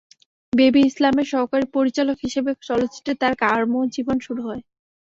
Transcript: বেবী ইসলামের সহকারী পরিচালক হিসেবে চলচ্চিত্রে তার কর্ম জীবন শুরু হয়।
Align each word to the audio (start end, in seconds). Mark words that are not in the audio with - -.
বেবী 0.53 0.81
ইসলামের 0.85 1.27
সহকারী 1.33 1.65
পরিচালক 1.75 2.17
হিসেবে 2.25 2.51
চলচ্চিত্রে 2.61 3.13
তার 3.21 3.33
কর্ম 3.43 3.73
জীবন 3.95 4.17
শুরু 4.25 4.41
হয়। 4.47 4.61